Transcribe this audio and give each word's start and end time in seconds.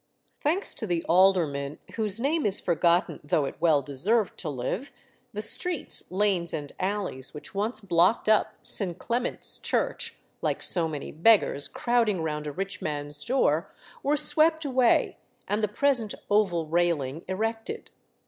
Thanks 0.39 0.73
to 0.73 0.87
the 0.87 1.03
alderman, 1.03 1.77
whose 1.93 2.19
name 2.19 2.43
is 2.47 2.59
forgotten, 2.59 3.19
though 3.23 3.45
it 3.45 3.53
well 3.61 3.83
deserved 3.83 4.35
to 4.39 4.49
live, 4.49 4.91
the 5.31 5.43
streets, 5.43 6.01
lanes, 6.09 6.55
and 6.55 6.73
alleys 6.79 7.35
which 7.35 7.53
once 7.53 7.81
blocked 7.81 8.27
up 8.27 8.55
St. 8.63 8.97
Clement's 8.97 9.59
Church, 9.59 10.17
like 10.41 10.63
so 10.63 10.87
many 10.87 11.11
beggars 11.11 11.67
crowding 11.67 12.21
round 12.23 12.47
a 12.47 12.51
rich 12.51 12.81
man's 12.81 13.23
door, 13.23 13.71
were 14.01 14.17
swept 14.17 14.65
away, 14.65 15.19
and 15.47 15.63
the 15.63 15.67
present 15.67 16.15
oval 16.31 16.65
railing 16.65 17.23
erected. 17.27 17.91